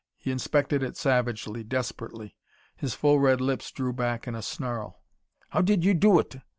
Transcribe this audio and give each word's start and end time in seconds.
He 0.17 0.31
inspected 0.31 0.81
it 0.81 0.97
savagely, 0.97 1.63
desperately. 1.63 2.35
His 2.75 2.95
full 2.95 3.19
red 3.19 3.39
lips 3.39 3.69
drew 3.71 3.93
back 3.93 4.27
in 4.27 4.33
a 4.33 4.41
snarl. 4.41 5.03
"How 5.49 5.61
did 5.61 5.85
you 5.85 5.93
do 5.93 6.17
it?" 6.17 6.37